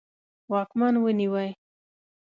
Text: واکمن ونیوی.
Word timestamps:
واکمن 0.51 0.95
ونیوی. 1.03 1.49